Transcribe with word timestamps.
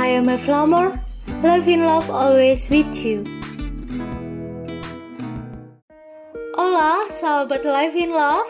I 0.00 0.16
am 0.16 0.32
a 0.32 0.40
flower, 0.40 0.96
live 1.44 1.68
in 1.68 1.84
love 1.84 2.08
always 2.08 2.72
with 2.72 2.88
you. 3.04 3.20
Hola, 6.56 7.04
sahabat 7.12 7.68
Live 7.68 7.92
in 8.00 8.08
Love. 8.08 8.48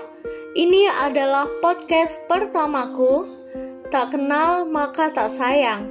Ini 0.55 0.87
adalah 1.03 1.51
podcast 1.59 2.23
pertamaku. 2.31 3.27
Tak 3.91 4.15
kenal 4.15 4.63
maka 4.63 5.11
tak 5.11 5.27
sayang. 5.35 5.91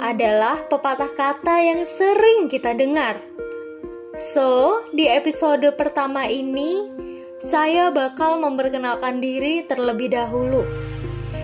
Adalah 0.00 0.64
pepatah 0.72 1.12
kata 1.12 1.52
yang 1.52 1.84
sering 1.84 2.48
kita 2.48 2.72
dengar. 2.72 3.20
So, 4.16 4.80
di 4.96 5.04
episode 5.04 5.68
pertama 5.76 6.32
ini, 6.32 6.80
saya 7.44 7.92
bakal 7.92 8.40
memperkenalkan 8.40 9.20
diri 9.20 9.68
terlebih 9.68 10.16
dahulu. 10.16 10.64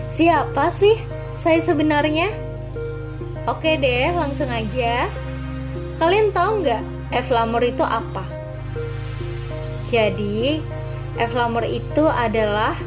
Siapa 0.09 0.73
sih 0.73 0.97
saya 1.37 1.61
sebenarnya? 1.61 2.50
Oke 3.49 3.73
deh, 3.81 4.13
langsung 4.13 4.53
aja. 4.53 5.09
Kalian 5.97 6.29
tahu 6.29 6.61
nggak 6.61 6.83
Evlamor 7.09 7.65
itu 7.65 7.81
apa? 7.81 8.21
Jadi, 9.81 10.61
Evlamor 11.17 11.65
itu 11.65 12.05
adalah 12.05 12.77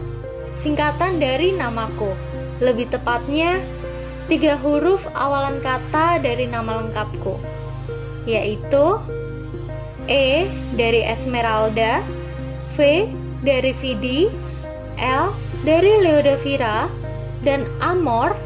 singkatan 0.55 1.19
dari 1.19 1.51
namaku. 1.51 2.15
Lebih 2.63 2.87
tepatnya, 2.95 3.59
tiga 4.31 4.55
huruf 4.55 5.05
awalan 5.19 5.59
kata 5.59 6.23
dari 6.23 6.47
nama 6.47 6.87
lengkapku, 6.87 7.37
yaitu 8.25 9.03
E 10.07 10.47
dari 10.79 11.03
Esmeralda, 11.03 11.99
V 12.79 13.11
dari 13.43 13.75
Vidi, 13.75 14.31
L 15.03 15.35
dari 15.67 15.99
Leodavira, 15.99 16.87
dan 17.43 17.67
Amor 17.83 18.39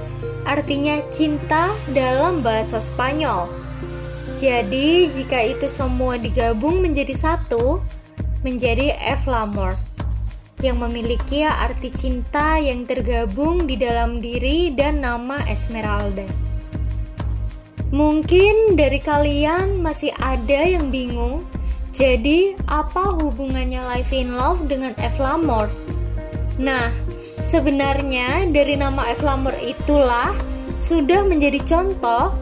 artinya 0.48 1.05
cinta 1.12 1.77
dalam 1.92 2.41
bahasa 2.41 2.81
Spanyol. 2.81 3.47
Jadi, 4.41 5.12
jika 5.12 5.36
itu 5.45 5.69
semua 5.69 6.17
digabung 6.17 6.81
menjadi 6.81 7.12
satu, 7.12 7.84
menjadi 8.41 8.97
Evlamor 8.97 9.77
yang 10.64 10.81
memiliki 10.83 11.47
arti 11.47 11.92
cinta 11.92 12.58
yang 12.58 12.89
tergabung 12.89 13.69
di 13.69 13.78
dalam 13.78 14.19
diri 14.19 14.75
dan 14.75 15.05
nama 15.05 15.39
Esmeralda. 15.47 16.27
Mungkin 17.89 18.77
dari 18.77 19.01
kalian 19.01 19.80
masih 19.80 20.12
ada 20.20 20.61
yang 20.61 20.91
bingung, 20.92 21.47
jadi 21.95 22.53
apa 22.69 23.17
hubungannya 23.17 23.80
Life 23.80 24.12
in 24.12 24.36
Love 24.36 24.69
dengan 24.69 24.92
Evlamor? 25.01 25.73
Nah, 26.61 26.92
sebenarnya 27.42 28.47
dari 28.50 28.75
nama 28.75 29.11
Evlamor 29.12 29.55
itulah 29.62 30.34
sudah 30.78 31.27
menjadi 31.27 31.58
contoh 31.67 32.34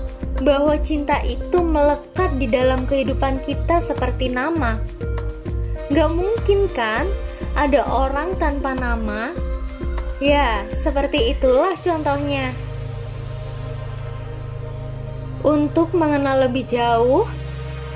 bahwa 0.44 0.76
cinta 0.80 1.24
itu 1.24 1.64
melekat 1.64 2.36
di 2.36 2.44
dalam 2.48 2.84
kehidupan 2.84 3.40
kita 3.40 3.80
seperti 3.80 4.28
nama. 4.28 4.76
Gak 5.92 6.10
mungkin 6.12 6.68
kan 6.76 7.08
ada 7.56 7.86
orang 7.88 8.36
tanpa 8.36 8.76
nama? 8.76 9.32
Ya, 10.20 10.64
seperti 10.68 11.36
itulah 11.36 11.76
contohnya. 11.76 12.52
Untuk 15.44 15.92
mengenal 15.94 16.48
lebih 16.48 16.66
jauh, 16.66 17.28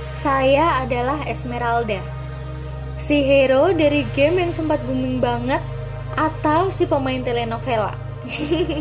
saya 0.08 0.84
adalah 0.84 1.18
Esmeralda. 1.24 1.98
Si 3.00 3.24
hero 3.24 3.72
dari 3.72 4.04
game 4.12 4.44
yang 4.44 4.52
sempat 4.52 4.78
booming 4.84 5.18
banget 5.18 5.64
atau 6.20 6.68
si 6.68 6.84
pemain 6.84 7.24
telenovela. 7.24 7.96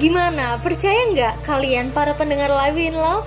Gimana, 0.00 0.62
percaya 0.62 1.10
nggak 1.10 1.34
kalian 1.42 1.90
para 1.90 2.14
pendengar 2.14 2.52
Live 2.54 2.78
in 2.78 2.94
Love? 2.94 3.26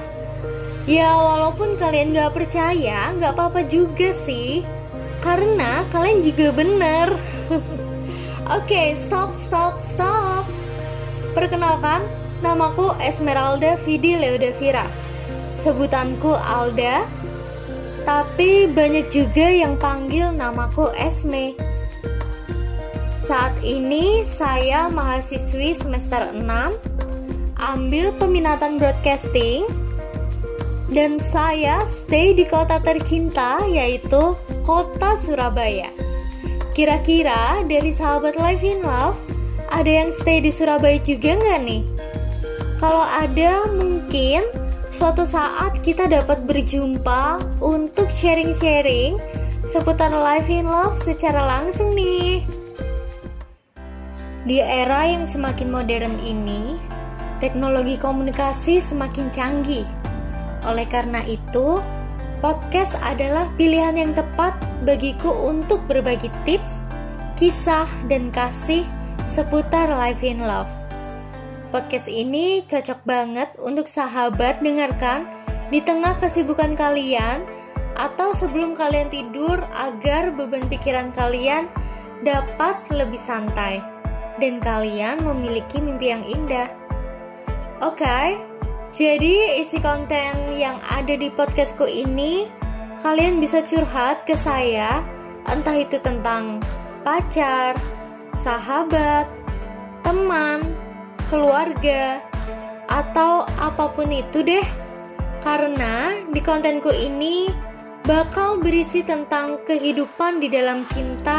Ya, 0.88 1.12
walaupun 1.12 1.76
kalian 1.76 2.16
nggak 2.16 2.32
percaya, 2.32 3.12
nggak 3.12 3.36
apa-apa 3.36 3.68
juga 3.68 4.16
sih. 4.16 4.64
Karena 5.20 5.84
kalian 5.92 6.24
juga 6.24 6.56
bener. 6.56 7.12
Oke, 8.50 8.66
okay, 8.66 8.88
stop, 8.96 9.36
stop, 9.36 9.76
stop. 9.76 10.48
Perkenalkan, 11.36 12.02
namaku 12.40 12.96
Esmeralda 13.04 13.76
Vidi 13.84 14.16
Leodavira. 14.16 14.88
Sebutanku 15.54 16.34
Alda, 16.40 17.04
tapi 18.08 18.72
banyak 18.72 19.12
juga 19.12 19.52
yang 19.52 19.76
panggil 19.76 20.32
namaku 20.32 20.88
Esme. 20.96 21.54
Saat 23.20 23.60
ini 23.68 24.24
saya 24.24 24.88
mahasiswi 24.88 25.76
semester 25.76 26.32
6 26.32 26.40
ambil 27.60 28.16
peminatan 28.16 28.80
broadcasting 28.80 29.68
dan 30.88 31.20
saya 31.20 31.84
stay 31.84 32.32
di 32.32 32.48
kota 32.48 32.80
tercinta 32.80 33.60
yaitu 33.68 34.40
kota 34.64 35.20
Surabaya. 35.20 35.92
Kira-kira 36.72 37.60
dari 37.68 37.92
sahabat 37.92 38.40
Live 38.40 38.64
in 38.64 38.88
Love 38.88 39.20
ada 39.68 39.92
yang 39.92 40.16
stay 40.16 40.40
di 40.40 40.50
Surabaya 40.50 40.96
juga 41.04 41.36
nggak 41.36 41.60
nih? 41.68 41.84
Kalau 42.80 43.04
ada 43.04 43.68
mungkin 43.68 44.48
suatu 44.90 45.28
saat 45.28 45.84
kita 45.84 46.08
dapat 46.08 46.48
berjumpa 46.48 47.44
untuk 47.60 48.08
sharing-sharing 48.08 49.20
seputar 49.68 50.10
Live 50.10 50.50
in 50.50 50.66
Love 50.66 50.98
secara 50.98 51.46
langsung 51.46 51.94
nih. 51.94 52.49
Di 54.50 54.66
era 54.66 55.06
yang 55.06 55.30
semakin 55.30 55.70
modern 55.70 56.18
ini, 56.26 56.74
teknologi 57.38 58.02
komunikasi 58.02 58.82
semakin 58.82 59.30
canggih. 59.30 59.86
Oleh 60.66 60.90
karena 60.90 61.22
itu, 61.30 61.78
podcast 62.42 62.98
adalah 63.06 63.46
pilihan 63.62 63.94
yang 63.94 64.18
tepat 64.18 64.58
bagiku 64.90 65.30
untuk 65.30 65.86
berbagi 65.86 66.34
tips, 66.50 66.82
kisah, 67.38 67.86
dan 68.10 68.34
kasih 68.34 68.82
seputar 69.30 69.86
Life 69.86 70.26
in 70.26 70.42
Love. 70.42 70.74
Podcast 71.70 72.10
ini 72.10 72.66
cocok 72.66 73.06
banget 73.06 73.54
untuk 73.62 73.86
sahabat 73.86 74.66
dengarkan 74.66 75.30
di 75.70 75.78
tengah 75.78 76.18
kesibukan 76.18 76.74
kalian 76.74 77.46
atau 78.02 78.34
sebelum 78.34 78.74
kalian 78.74 79.14
tidur 79.14 79.62
agar 79.78 80.34
beban 80.34 80.66
pikiran 80.66 81.14
kalian 81.14 81.70
dapat 82.26 82.82
lebih 82.90 83.22
santai 83.22 83.99
dan 84.40 84.64
kalian 84.64 85.22
memiliki 85.22 85.84
mimpi 85.84 86.12
yang 86.16 86.24
indah. 86.24 86.72
Oke, 87.80 88.04
okay, 88.04 88.28
jadi 88.90 89.62
isi 89.62 89.78
konten 89.80 90.58
yang 90.58 90.82
ada 90.90 91.14
di 91.14 91.30
podcastku 91.30 91.86
ini 91.86 92.50
kalian 93.00 93.38
bisa 93.38 93.62
curhat 93.64 94.26
ke 94.26 94.34
saya, 94.34 95.06
entah 95.48 95.78
itu 95.78 96.02
tentang 96.02 96.60
pacar, 97.06 97.78
sahabat, 98.36 99.30
teman, 100.04 100.76
keluarga, 101.30 102.20
atau 102.90 103.46
apa 103.62 103.94
pun 103.94 104.10
itu 104.10 104.44
deh. 104.44 104.66
Karena 105.40 106.12
di 106.36 106.44
kontenku 106.44 106.92
ini 106.92 107.48
bakal 108.04 108.60
berisi 108.60 109.06
tentang 109.06 109.64
kehidupan 109.64 110.44
di 110.44 110.52
dalam 110.52 110.84
cinta 110.90 111.39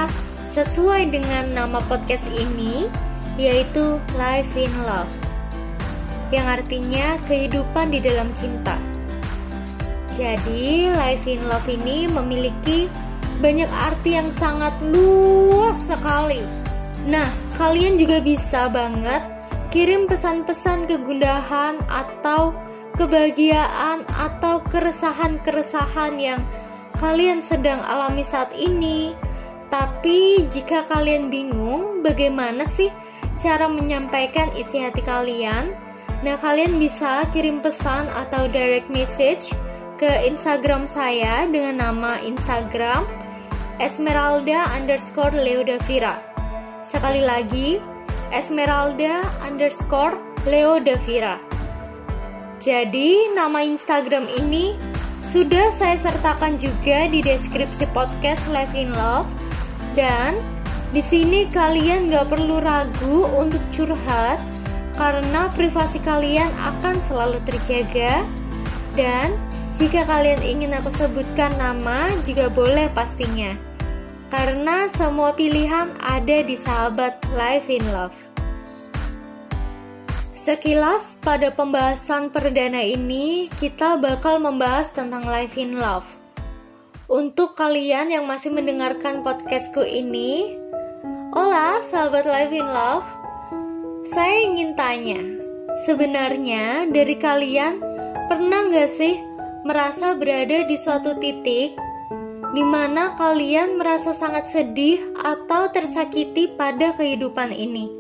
sesuai 0.51 1.15
dengan 1.15 1.55
nama 1.55 1.79
podcast 1.87 2.27
ini, 2.35 2.91
yaitu 3.39 4.03
Life 4.19 4.59
in 4.59 4.75
Love, 4.83 5.15
yang 6.35 6.51
artinya 6.51 7.15
kehidupan 7.31 7.95
di 7.95 8.03
dalam 8.03 8.35
cinta. 8.35 8.75
Jadi, 10.11 10.91
Life 10.91 11.31
in 11.31 11.47
Love 11.47 11.71
ini 11.71 12.11
memiliki 12.11 12.91
banyak 13.39 13.71
arti 13.71 14.19
yang 14.19 14.29
sangat 14.35 14.75
luas 14.91 15.79
sekali. 15.87 16.43
Nah, 17.07 17.31
kalian 17.55 17.97
juga 17.97 18.19
bisa 18.19 18.67
banget 18.69 19.23
kirim 19.71 20.11
pesan-pesan 20.11 20.85
kegundahan 20.91 21.79
atau 21.87 22.51
kebahagiaan 22.99 24.03
atau 24.13 24.61
keresahan-keresahan 24.67 26.19
yang 26.21 26.43
kalian 26.99 27.41
sedang 27.41 27.81
alami 27.87 28.27
saat 28.27 28.53
ini 28.53 29.17
tapi 29.71 30.51
jika 30.51 30.83
kalian 30.91 31.31
bingung 31.31 32.03
bagaimana 32.03 32.67
sih 32.67 32.91
cara 33.39 33.71
menyampaikan 33.71 34.51
isi 34.59 34.83
hati 34.83 35.01
kalian, 35.01 35.71
nah 36.27 36.35
kalian 36.35 36.77
bisa 36.83 37.25
kirim 37.31 37.63
pesan 37.63 38.11
atau 38.11 38.51
direct 38.51 38.91
message 38.91 39.55
ke 39.97 40.11
Instagram 40.27 40.91
saya 40.91 41.47
dengan 41.47 41.79
nama 41.79 42.19
Instagram 42.21 43.07
Esmeralda 43.81 44.69
underscore 44.77 45.33
Leodavira. 45.33 46.21
Sekali 46.85 47.23
lagi, 47.25 47.79
Esmeralda 48.35 49.25
underscore 49.41 50.19
Leodavira. 50.45 51.41
Jadi, 52.61 53.33
nama 53.33 53.65
Instagram 53.65 54.29
ini 54.37 54.77
sudah 55.21 55.73
saya 55.73 55.97
sertakan 55.97 56.61
juga 56.61 57.09
di 57.09 57.25
deskripsi 57.25 57.89
podcast 57.97 58.49
Live 58.53 58.77
in 58.77 58.93
Love 58.93 59.29
dan 59.95 60.39
di 60.91 61.03
sini 61.03 61.47
kalian 61.51 62.11
gak 62.11 62.31
perlu 62.31 62.59
ragu 62.63 63.27
untuk 63.39 63.63
curhat 63.71 64.43
karena 64.99 65.49
privasi 65.55 66.03
kalian 66.03 66.51
akan 66.59 66.99
selalu 66.99 67.39
terjaga 67.47 68.27
dan 68.99 69.33
jika 69.71 70.03
kalian 70.03 70.43
ingin 70.43 70.75
aku 70.75 70.91
sebutkan 70.91 71.55
nama 71.57 72.11
juga 72.27 72.51
boleh 72.51 72.91
pastinya 72.93 73.55
karena 74.31 74.87
semua 74.87 75.35
pilihan 75.35 75.91
ada 75.99 76.47
di 76.47 76.55
sahabat 76.55 77.19
Life 77.35 77.67
in 77.67 77.83
Love. 77.91 78.15
Sekilas 80.31 81.19
pada 81.21 81.51
pembahasan 81.51 82.31
perdana 82.31 82.81
ini 82.81 83.51
kita 83.59 83.99
bakal 83.99 84.39
membahas 84.39 84.95
tentang 84.95 85.27
Life 85.27 85.59
in 85.59 85.77
Love. 85.77 86.20
Untuk 87.11 87.59
kalian 87.59 88.15
yang 88.15 88.31
masih 88.31 88.55
mendengarkan 88.55 89.27
podcastku 89.27 89.83
ini, 89.83 90.55
Hola 91.35 91.83
sahabat 91.83 92.23
Life 92.23 92.55
in 92.55 92.63
Love, 92.63 93.03
saya 94.07 94.47
ingin 94.47 94.79
tanya, 94.79 95.19
sebenarnya 95.91 96.87
dari 96.87 97.19
kalian 97.19 97.83
pernah 98.31 98.71
nggak 98.71 98.87
sih 98.87 99.19
merasa 99.67 100.15
berada 100.15 100.63
di 100.63 100.79
suatu 100.79 101.19
titik 101.19 101.75
di 102.55 102.63
mana 102.63 103.11
kalian 103.19 103.83
merasa 103.83 104.15
sangat 104.15 104.47
sedih 104.47 105.03
atau 105.19 105.67
tersakiti 105.67 106.55
pada 106.55 106.95
kehidupan 106.95 107.51
ini? 107.51 107.91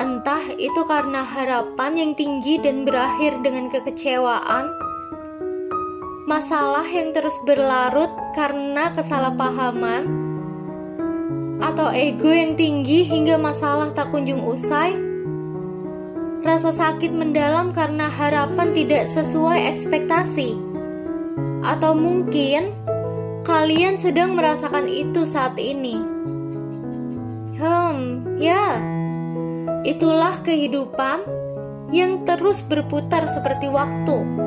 Entah 0.00 0.56
itu 0.56 0.88
karena 0.88 1.20
harapan 1.20 2.00
yang 2.00 2.12
tinggi 2.16 2.56
dan 2.64 2.88
berakhir 2.88 3.36
dengan 3.44 3.68
kekecewaan, 3.68 4.72
masalah 6.26 6.86
yang 6.86 7.10
terus 7.10 7.34
berlarut 7.42 8.10
karena 8.38 8.94
kesalahpahaman 8.94 10.06
atau 11.62 11.90
ego 11.94 12.30
yang 12.30 12.58
tinggi 12.58 13.06
hingga 13.06 13.38
masalah 13.38 13.90
tak 13.94 14.10
kunjung 14.10 14.42
usai? 14.42 14.98
Rasa 16.42 16.74
sakit 16.74 17.14
mendalam 17.14 17.70
karena 17.70 18.10
harapan 18.10 18.74
tidak 18.74 19.06
sesuai 19.06 19.62
ekspektasi, 19.70 20.58
atau 21.62 21.94
mungkin 21.94 22.74
kalian 23.46 23.94
sedang 23.94 24.34
merasakan 24.34 24.90
itu 24.90 25.22
saat 25.22 25.54
ini. 25.54 26.02
Hmm, 27.62 28.26
ya, 28.42 28.82
itulah 29.86 30.34
kehidupan 30.42 31.22
yang 31.94 32.26
terus 32.26 32.66
berputar 32.66 33.22
seperti 33.30 33.70
waktu, 33.70 34.41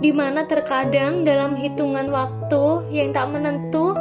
di 0.00 0.10
mana 0.16 0.48
terkadang 0.48 1.28
dalam 1.28 1.52
hitungan 1.52 2.08
waktu 2.08 2.88
yang 2.88 3.12
tak 3.12 3.28
menentu 3.36 3.92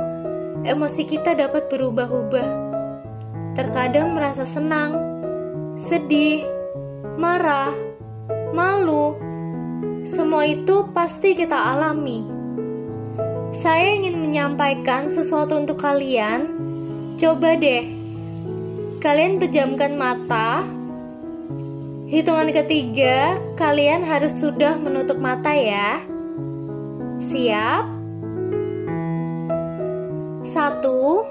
emosi 0.63 1.03
kita 1.03 1.35
dapat 1.35 1.67
berubah-ubah. 1.67 2.49
Terkadang 3.59 4.15
merasa 4.15 4.47
senang, 4.47 4.95
sedih, 5.75 6.47
marah, 7.19 7.75
malu. 8.55 9.19
Semua 10.07 10.47
itu 10.47 10.87
pasti 10.95 11.35
kita 11.35 11.75
alami. 11.75 12.23
Saya 13.51 13.99
ingin 13.99 14.23
menyampaikan 14.23 15.11
sesuatu 15.11 15.59
untuk 15.59 15.83
kalian. 15.83 16.47
Coba 17.19 17.59
deh, 17.59 17.83
kalian 19.03 19.43
pejamkan 19.43 19.99
mata. 19.99 20.78
Hitungan 22.09 22.49
ketiga, 22.49 23.37
kalian 23.53 24.01
harus 24.01 24.41
sudah 24.41 24.81
menutup 24.81 25.21
mata 25.21 25.53
ya. 25.53 26.01
Siap? 27.21 27.85
Satu, 30.41 31.21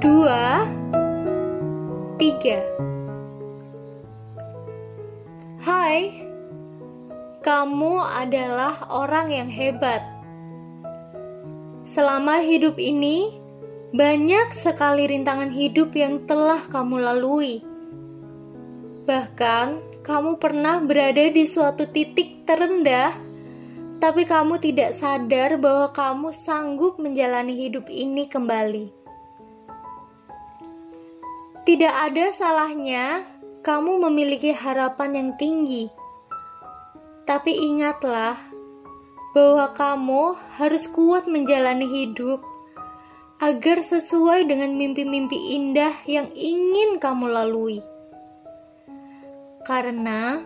dua, 0.00 0.64
tiga. 2.16 2.64
Hai, 5.60 6.24
kamu 7.44 8.00
adalah 8.00 8.80
orang 8.88 9.28
yang 9.28 9.48
hebat. 9.52 10.00
Selama 11.84 12.40
hidup 12.40 12.80
ini, 12.80 13.28
banyak 13.92 14.56
sekali 14.56 15.04
rintangan 15.04 15.52
hidup 15.52 15.92
yang 15.92 16.24
telah 16.24 16.64
kamu 16.72 17.04
lalui. 17.04 17.73
Bahkan, 19.04 20.00
kamu 20.04 20.40
pernah 20.40 20.80
berada 20.80 21.28
di 21.28 21.44
suatu 21.44 21.88
titik 21.88 22.48
terendah 22.48 23.12
tapi 24.04 24.28
kamu 24.28 24.60
tidak 24.60 24.92
sadar 24.92 25.56
bahwa 25.56 25.88
kamu 25.96 26.28
sanggup 26.28 27.00
menjalani 27.00 27.56
hidup 27.56 27.88
ini 27.88 28.28
kembali. 28.28 28.92
Tidak 31.64 31.94
ada 32.12 32.28
salahnya 32.28 33.24
kamu 33.64 34.04
memiliki 34.04 34.52
harapan 34.52 35.16
yang 35.16 35.30
tinggi, 35.40 35.88
tapi 37.24 37.56
ingatlah 37.56 38.36
bahwa 39.32 39.72
kamu 39.72 40.36
harus 40.60 40.84
kuat 40.92 41.24
menjalani 41.24 41.88
hidup 41.88 42.44
agar 43.40 43.80
sesuai 43.80 44.44
dengan 44.44 44.76
mimpi-mimpi 44.76 45.56
indah 45.56 45.96
yang 46.04 46.28
ingin 46.36 47.00
kamu 47.00 47.32
lalui. 47.32 47.80
Karena 49.64 50.44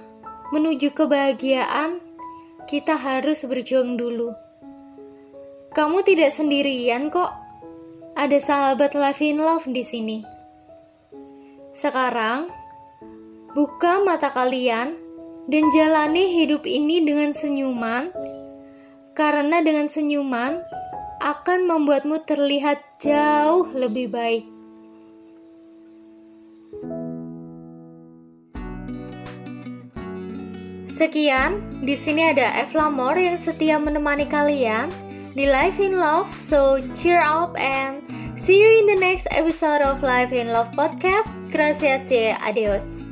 menuju 0.55 0.95
kebahagiaan 0.95 1.99
kita 2.71 2.95
harus 2.95 3.43
berjuang 3.43 3.99
dulu. 3.99 4.31
Kamu 5.75 6.07
tidak 6.07 6.31
sendirian 6.31 7.11
kok. 7.11 7.35
Ada 8.19 8.39
sahabat 8.43 8.99
Life 8.99 9.23
in 9.23 9.39
Love 9.39 9.71
di 9.71 9.83
sini. 9.87 10.19
Sekarang, 11.71 12.51
buka 13.55 14.03
mata 14.03 14.27
kalian 14.27 14.99
dan 15.47 15.65
jalani 15.71 16.27
hidup 16.35 16.67
ini 16.67 16.99
dengan 17.07 17.31
senyuman, 17.31 18.11
karena 19.15 19.63
dengan 19.63 19.87
senyuman 19.87 20.59
akan 21.23 21.61
membuatmu 21.71 22.27
terlihat 22.27 22.83
jauh 22.99 23.71
lebih 23.71 24.11
baik. 24.11 24.58
Sekian, 30.99 31.63
di 31.87 31.95
sini 31.95 32.27
ada 32.27 32.59
Evlamor 32.59 33.15
yang 33.15 33.39
setia 33.39 33.79
menemani 33.79 34.27
kalian 34.27 34.91
di 35.31 35.47
Life 35.47 35.79
in 35.79 35.95
Love. 35.95 36.27
So 36.35 36.83
cheer 36.91 37.23
up 37.23 37.55
and 37.55 38.03
see 38.35 38.59
you 38.59 38.83
in 38.83 38.91
the 38.91 38.99
next 38.99 39.31
episode 39.31 39.79
of 39.79 40.03
Life 40.03 40.35
in 40.35 40.51
Love 40.51 40.75
podcast. 40.75 41.31
Gracias 41.55 42.11
adios. 42.43 43.08